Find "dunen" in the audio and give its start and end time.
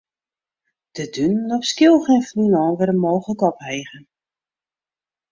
1.09-1.55